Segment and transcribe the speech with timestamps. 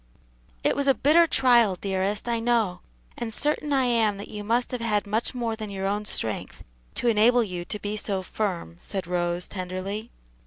[0.63, 2.79] "It was a bitter trial, dearest, I know;
[3.19, 6.63] and certain I am that you must have had much more than your own strength
[6.95, 10.09] to enable you to be so firm," said Rose, tenderly.